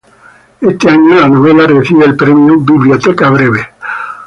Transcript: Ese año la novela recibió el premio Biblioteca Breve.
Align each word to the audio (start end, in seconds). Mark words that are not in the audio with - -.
Ese 0.61 0.89
año 0.89 1.13
la 1.13 1.29
novela 1.29 1.67
recibió 1.67 2.07
el 2.07 2.17
premio 2.17 2.57
Biblioteca 2.59 3.29
Breve. 3.29 3.67